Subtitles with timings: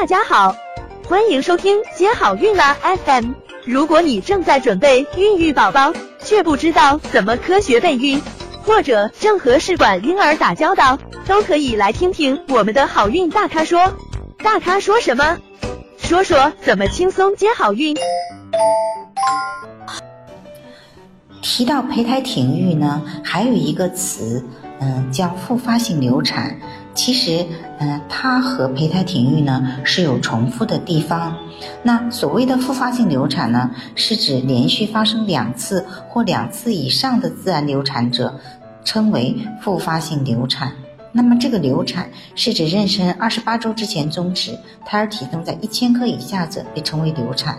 [0.00, 0.54] 大家好，
[1.08, 3.32] 欢迎收听接好运啦 FM。
[3.64, 8.22] 如果你正在准备孕育宝宝，却不知道怎么科学备孕，
[8.62, 13.92] 或者正和试管婴儿打交道，都可以来听听我们的好运大咖说。
[14.38, 15.36] 大咖说什么？
[15.98, 17.96] 说说怎么轻松接好运。
[21.42, 24.44] 提到胚胎停育呢，还有一个词，
[24.78, 26.56] 嗯，叫复发性流产。
[26.98, 27.46] 其实，
[27.78, 31.32] 嗯，它和胚胎停育呢是有重复的地方。
[31.80, 38.34] 那所谓的复发性流产呢，是指连续发生两次或两次以上的自然流产者，
[38.84, 40.72] 称为复发性流产。
[41.12, 47.56] 那么这个流产是指妊娠二十八周之前终止，胎儿体重在一千克以下者被称为流产。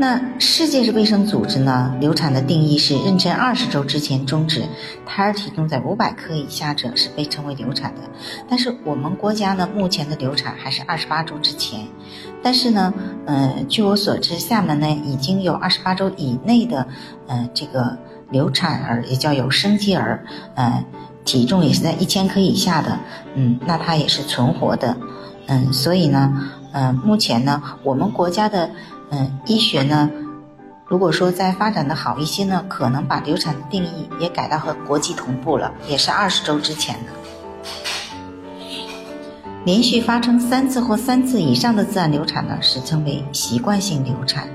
[0.00, 1.92] 那世界卫生组织呢？
[1.98, 4.62] 流产的定义是妊娠二十周之前终止，
[5.04, 8.02] 胎儿体重在五百克以下者是被称为流产的。
[8.48, 11.80] 但是我们国家呢，目前的流产还是二十八周之前。
[12.40, 12.94] 但是呢，
[13.26, 16.86] 呃，据我所知，厦门呢已经有二十八周以内的，
[17.26, 17.98] 呃，这个
[18.30, 20.24] 流产儿也叫有生机儿，
[20.54, 20.84] 呃，
[21.24, 22.96] 体重也是在一千克以下的，
[23.34, 24.96] 嗯，那它也是存活的，
[25.48, 28.70] 嗯，所以呢，呃，目前呢，我们国家的。
[29.10, 30.10] 嗯，医学呢，
[30.86, 37.12] 如果说再发展的好一些呢，可能把流产的定义也改到和国际同步了，也是二十周之前的。
[39.64, 44.48] 连续发生三次或三次以上的自然流产呢，是称为习惯性流产。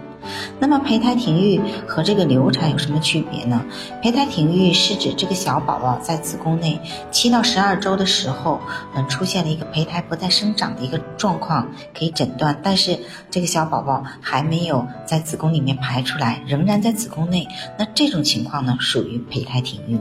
[0.64, 3.66] 那么胚胎停育和这个流产有什么区别呢？
[4.02, 6.80] 胚胎停育是指这个小宝宝在子宫内
[7.12, 8.62] 七到十二周的时候，
[8.96, 12.58] 嗯，出现了一个胚胎不再生长的一个状况，可以诊断。
[12.64, 12.98] 但是
[13.30, 17.46] 这个小宝宝还没有在子宫里面排出来，仍然在子宫内，
[17.78, 20.00] 那这种情况呢，属于胚胎停育。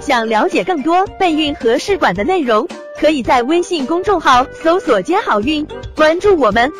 [0.00, 2.66] 想了解更多备孕和试管的内容，
[2.98, 6.72] 可以在微信公众号搜索“接好运”，关注我们。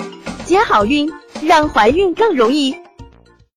[0.51, 1.09] 接好运，
[1.45, 2.75] 让怀孕更容易。